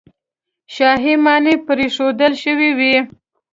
شاهي 0.75 1.13
ماڼۍ 1.25 1.55
پرېښودل 1.67 2.33
شوې 2.43 2.69
وې. 2.79 2.95